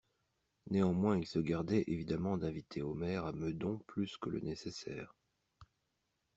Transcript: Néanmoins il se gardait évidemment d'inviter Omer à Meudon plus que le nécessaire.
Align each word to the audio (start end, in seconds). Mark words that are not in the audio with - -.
Néanmoins 0.71 1.15
il 1.15 1.27
se 1.27 1.37
gardait 1.37 1.83
évidemment 1.85 2.35
d'inviter 2.35 2.81
Omer 2.81 3.23
à 3.23 3.33
Meudon 3.33 3.77
plus 3.85 4.17
que 4.17 4.31
le 4.31 4.39
nécessaire. 4.39 5.13